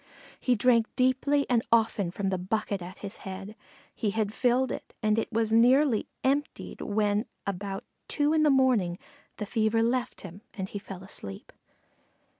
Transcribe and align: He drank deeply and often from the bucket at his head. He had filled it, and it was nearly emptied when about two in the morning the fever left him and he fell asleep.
He 0.39 0.55
drank 0.55 0.87
deeply 0.95 1.45
and 1.47 1.61
often 1.71 2.09
from 2.09 2.29
the 2.29 2.39
bucket 2.39 2.81
at 2.81 2.97
his 3.05 3.17
head. 3.17 3.55
He 3.93 4.09
had 4.09 4.33
filled 4.33 4.71
it, 4.71 4.95
and 5.03 5.19
it 5.19 5.31
was 5.31 5.53
nearly 5.53 6.07
emptied 6.23 6.81
when 6.81 7.27
about 7.45 7.83
two 8.07 8.33
in 8.33 8.41
the 8.41 8.49
morning 8.49 8.97
the 9.37 9.45
fever 9.45 9.83
left 9.83 10.21
him 10.21 10.41
and 10.55 10.67
he 10.69 10.79
fell 10.79 11.03
asleep. 11.03 11.53